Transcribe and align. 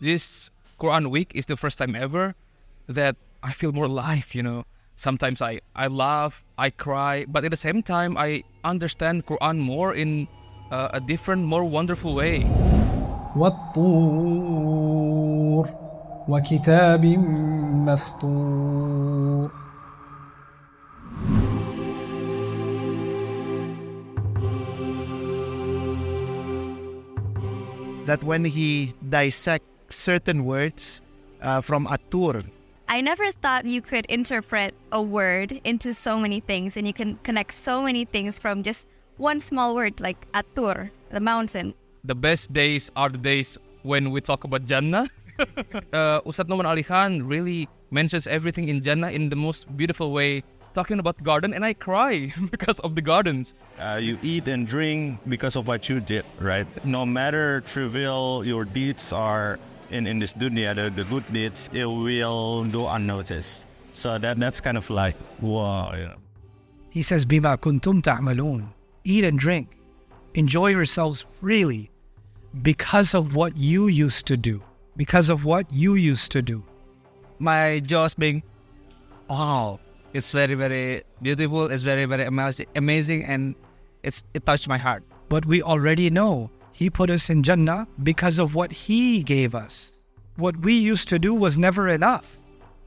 this 0.00 0.50
Quran 0.78 1.10
week 1.10 1.32
is 1.34 1.46
the 1.46 1.56
first 1.56 1.78
time 1.78 1.94
ever 1.94 2.34
that 2.86 3.16
I 3.42 3.52
feel 3.52 3.72
more 3.72 3.86
alive, 3.86 4.34
you 4.34 4.42
know. 4.42 4.64
Sometimes 4.96 5.40
I, 5.40 5.60
I 5.76 5.86
laugh, 5.86 6.44
I 6.58 6.70
cry, 6.70 7.24
but 7.28 7.44
at 7.44 7.50
the 7.50 7.56
same 7.56 7.82
time, 7.82 8.16
I 8.16 8.42
understand 8.64 9.26
Quran 9.26 9.58
more 9.58 9.94
in 9.94 10.26
uh, 10.70 10.88
a 10.92 11.00
different, 11.00 11.44
more 11.44 11.64
wonderful 11.64 12.14
way. 12.14 12.46
والطور 13.36 14.88
وكتاب 16.28 17.04
مسطور 17.86 19.50
that 28.08 28.24
when 28.24 28.44
he 28.46 28.94
dissects 29.04 29.76
certain 29.88 30.44
words 30.44 31.02
uh, 31.42 31.60
from 31.60 31.86
At-Tur, 31.86 32.42
I 32.90 33.02
never 33.02 33.30
thought 33.30 33.66
you 33.66 33.82
could 33.82 34.06
interpret 34.06 34.74
a 34.92 35.02
word 35.02 35.60
into 35.64 35.92
so 35.92 36.18
many 36.18 36.40
things 36.40 36.76
and 36.78 36.86
you 36.86 36.94
can 36.94 37.16
connect 37.22 37.52
so 37.52 37.82
many 37.82 38.06
things 38.06 38.38
from 38.38 38.62
just 38.62 38.88
one 39.18 39.40
small 39.40 39.74
word 39.74 40.00
like 40.00 40.16
At-Tur, 40.32 40.90
the 41.10 41.20
mountain. 41.20 41.74
The 42.04 42.14
best 42.14 42.50
days 42.52 42.90
are 42.96 43.10
the 43.10 43.18
days 43.18 43.58
when 43.82 44.10
we 44.10 44.22
talk 44.22 44.44
about 44.44 44.64
Jannah. 44.64 45.06
uh, 45.92 46.20
Ustad 46.24 46.48
Nouman 46.48 46.64
Ali 46.64 46.82
Khan 46.82 47.28
really 47.28 47.68
mentions 47.90 48.26
everything 48.26 48.68
in 48.68 48.80
Jannah 48.80 49.10
in 49.10 49.28
the 49.28 49.36
most 49.36 49.68
beautiful 49.76 50.10
way, 50.10 50.42
talking 50.72 50.98
about 50.98 51.22
garden, 51.22 51.52
and 51.52 51.64
I 51.64 51.74
cry 51.74 52.32
because 52.50 52.78
of 52.80 52.94
the 52.94 53.02
gardens. 53.02 53.54
Uh, 53.78 54.00
you 54.00 54.18
eat 54.22 54.48
and 54.48 54.66
drink 54.66 55.20
because 55.28 55.56
of 55.56 55.68
what 55.68 55.90
you 55.90 56.00
did, 56.00 56.24
right? 56.40 56.66
No 56.86 57.04
matter 57.04 57.60
trivial 57.66 58.46
your 58.46 58.64
deeds 58.64 59.12
are 59.12 59.58
in, 59.90 60.06
in 60.06 60.18
this 60.18 60.34
dunya, 60.34 60.74
the, 60.74 60.90
the 60.90 61.04
good 61.04 61.24
deeds, 61.32 61.70
it 61.72 61.84
will 61.84 62.64
go 62.64 62.88
unnoticed. 62.88 63.66
So 63.92 64.18
that 64.18 64.38
that's 64.38 64.60
kind 64.60 64.76
of 64.76 64.88
like, 64.90 65.16
wow, 65.40 65.92
you 65.94 66.04
know. 66.04 66.16
He 66.90 67.02
says, 67.02 67.26
Bima 67.26 67.56
kuntum 67.58 68.02
ta'malun. 68.02 68.68
Eat 69.04 69.24
and 69.24 69.38
drink. 69.38 69.76
Enjoy 70.34 70.68
yourselves 70.68 71.24
freely 71.40 71.90
because 72.62 73.14
of 73.14 73.34
what 73.34 73.56
you 73.56 73.88
used 73.88 74.26
to 74.26 74.36
do. 74.36 74.62
Because 74.96 75.30
of 75.30 75.44
what 75.44 75.70
you 75.72 75.94
used 75.94 76.32
to 76.32 76.42
do. 76.42 76.62
my 77.38 77.78
jaws 77.78 78.14
being 78.14 78.42
wow 79.30 79.78
it's 80.12 80.32
very 80.32 80.54
very 80.54 81.02
beautiful 81.22 81.70
it's 81.70 81.82
very 81.82 82.04
very 82.04 82.24
amazing 82.24 82.66
amazing 82.74 83.24
and 83.24 83.54
it's 84.02 84.24
it 84.34 84.44
touched 84.44 84.68
my 84.68 84.78
heart 84.78 85.04
But 85.28 85.46
we 85.46 85.62
already 85.62 86.10
know 86.10 86.50
he 86.78 86.90
put 86.90 87.10
us 87.10 87.28
in 87.28 87.42
Jannah 87.42 87.88
because 88.04 88.38
of 88.38 88.54
what 88.54 88.70
He 88.70 89.24
gave 89.24 89.52
us. 89.52 89.94
What 90.36 90.60
we 90.60 90.74
used 90.74 91.08
to 91.08 91.18
do 91.18 91.34
was 91.34 91.58
never 91.58 91.88
enough. 91.88 92.38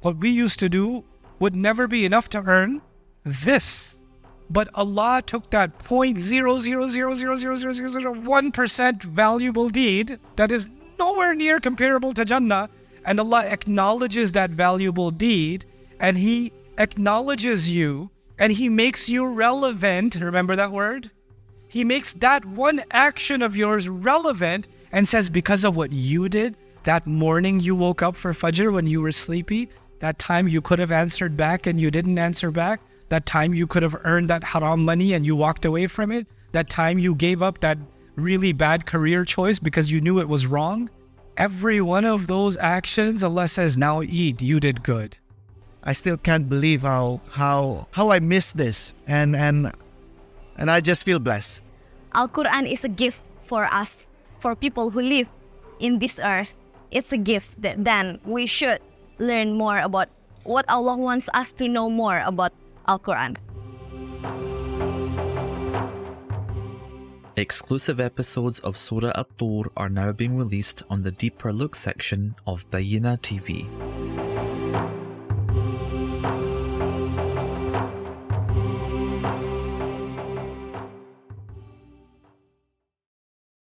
What 0.02 0.16
we 0.16 0.30
used 0.30 0.59
to 0.59 0.70
do 0.70 1.03
would 1.39 1.58
never 1.58 1.89
be 1.89 2.06
enough 2.06 2.30
to 2.30 2.42
earn 2.45 2.81
this. 3.25 3.97
But 4.50 4.69
Allah 4.75 5.22
took 5.25 5.50
that 5.50 5.78
point 5.80 6.22
zero 6.22 6.59
zero 6.59 6.88
zero 6.88 7.16
zero 7.16 7.36
zero 7.36 7.58
zero 7.58 7.73
zero 7.73 8.14
one 8.14 8.53
percent 8.53 9.03
valuable 9.03 9.67
deed 9.67 10.19
that 10.38 10.52
is 10.52 10.69
nowhere 10.97 11.36
near 11.36 11.59
comparable 11.59 12.14
to 12.14 12.23
Jannah, 12.23 12.69
and 13.03 13.19
Allah 13.19 13.44
acknowledges 13.44 14.31
that 14.31 14.52
valuable 14.52 15.12
deed, 15.12 15.66
and 16.00 16.17
He 16.17 16.53
acknowledges 16.78 17.69
you, 17.69 18.09
and 18.39 18.53
He 18.53 18.69
makes 18.69 19.09
you 19.09 19.28
relevant. 19.28 20.16
Remember 20.16 20.56
that 20.56 20.72
word? 20.72 21.12
He 21.72 21.86
makes 21.86 22.11
that 22.16 22.44
one 22.44 22.83
action 22.91 23.41
of 23.41 23.55
yours 23.55 23.88
relevant 23.88 24.67
and 24.91 25.08
says, 25.08 25.30
because 25.30 25.64
of 25.64 25.78
what 25.78 25.94
you 25.94 26.28
did, 26.28 26.58
that 26.83 27.08
morning 27.08 27.61
you 27.61 27.78
woke 27.78 28.02
up 28.02 28.17
for 28.17 28.33
Fajr 28.33 28.73
when 28.73 28.88
you 28.88 29.00
were 29.00 29.13
sleepy, 29.13 29.69
that 30.00 30.19
time 30.19 30.50
you 30.50 30.59
could 30.59 30.80
have 30.80 30.91
answered 30.91 31.38
back 31.38 31.67
and 31.67 31.80
you 31.80 31.89
didn't 31.89 32.17
answer 32.17 32.52
back, 32.52 32.81
that 33.08 33.25
time 33.25 33.53
you 33.53 33.67
could 33.67 33.83
have 33.83 33.95
earned 34.03 34.30
that 34.30 34.44
haram 34.44 34.83
money 34.83 35.13
and 35.13 35.25
you 35.25 35.34
walked 35.34 35.63
away 35.63 35.88
from 35.88 36.12
it, 36.12 36.28
that 36.51 36.69
time 36.69 37.00
you 37.00 37.16
gave 37.16 37.41
up 37.41 37.62
that 37.62 37.78
really 38.18 38.51
bad 38.51 38.85
career 38.85 39.24
choice 39.24 39.57
because 39.57 39.90
you 39.90 40.01
knew 40.01 40.19
it 40.19 40.28
was 40.28 40.45
wrong. 40.45 40.90
Every 41.38 41.79
one 41.79 42.03
of 42.03 42.28
those 42.28 42.57
actions, 42.57 43.24
Allah 43.24 43.47
says, 43.47 43.78
now 43.78 44.01
eat, 44.01 44.41
you 44.41 44.59
did 44.59 44.84
good. 44.84 45.16
I 45.85 45.94
still 45.94 46.18
can't 46.18 46.50
believe 46.50 46.81
how 46.81 47.22
how 47.31 47.88
how 47.91 48.12
I 48.12 48.19
missed 48.19 48.57
this, 48.57 48.94
and 49.07 49.35
and 49.35 49.72
and 50.57 50.69
I 50.69 50.79
just 50.79 51.06
feel 51.06 51.18
blessed. 51.18 51.63
Al 52.13 52.27
Quran 52.27 52.67
is 52.67 52.83
a 52.83 52.91
gift 52.91 53.23
for 53.39 53.63
us, 53.72 54.11
for 54.39 54.55
people 54.55 54.91
who 54.91 55.01
live 55.01 55.27
in 55.79 55.99
this 55.99 56.19
earth. 56.19 56.57
It's 56.91 57.11
a 57.13 57.17
gift 57.17 57.61
that 57.61 57.83
then 57.83 58.19
we 58.25 58.45
should 58.45 58.83
learn 59.17 59.55
more 59.55 59.79
about 59.79 60.09
what 60.44 60.67
Allah 60.67 60.97
wants 60.97 61.29
us 61.33 61.51
to 61.55 61.67
know 61.71 61.89
more 61.89 62.19
about 62.19 62.51
Al 62.88 63.00
Quran. 63.00 63.39
Exclusive 67.38 68.00
episodes 68.01 68.59
of 68.59 68.75
Surah 68.75 69.16
At-Tur 69.16 69.71
are 69.77 69.89
now 69.89 70.11
being 70.11 70.35
released 70.35 70.83
on 70.89 71.03
the 71.03 71.11
Deeper 71.11 71.53
Look 71.53 71.75
section 71.75 72.35
of 72.45 72.69
Bayyinah 72.69 73.23
TV. 73.23 73.71